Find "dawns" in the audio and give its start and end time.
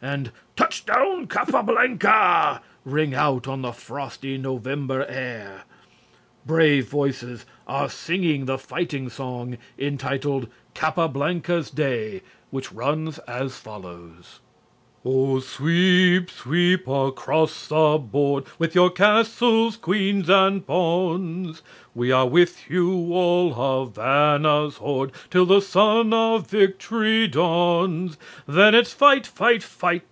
27.28-28.18